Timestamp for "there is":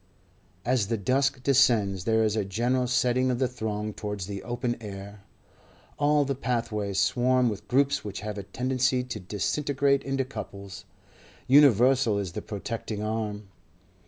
2.05-2.35